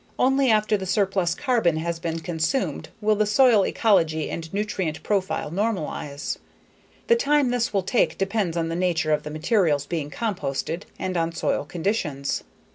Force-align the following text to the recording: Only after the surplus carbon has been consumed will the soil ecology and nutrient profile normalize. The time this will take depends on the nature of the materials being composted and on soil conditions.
Only 0.17 0.49
after 0.49 0.77
the 0.77 0.87
surplus 0.87 1.35
carbon 1.35 1.77
has 1.77 1.99
been 1.99 2.21
consumed 2.21 2.89
will 3.01 3.15
the 3.15 3.27
soil 3.27 3.63
ecology 3.63 4.31
and 4.31 4.51
nutrient 4.51 5.03
profile 5.03 5.51
normalize. 5.51 6.37
The 7.05 7.15
time 7.15 7.51
this 7.51 7.71
will 7.71 7.83
take 7.83 8.17
depends 8.17 8.57
on 8.57 8.69
the 8.69 8.75
nature 8.75 9.13
of 9.13 9.21
the 9.21 9.29
materials 9.29 9.85
being 9.85 10.09
composted 10.09 10.85
and 10.97 11.15
on 11.17 11.33
soil 11.33 11.65
conditions. 11.65 12.43